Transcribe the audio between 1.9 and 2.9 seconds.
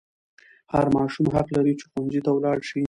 ښوونځي ته ولاړ شي.